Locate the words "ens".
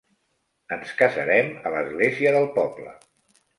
0.77-0.93